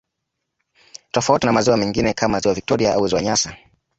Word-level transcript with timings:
Tofauti 1.11 1.45
na 1.45 1.51
maziwa 1.53 1.77
mengine 1.77 2.13
kama 2.13 2.39
ziwa 2.39 2.53
victoria 2.53 2.93
au 2.93 3.07
ziwa 3.07 3.21
nyasa 3.21 3.55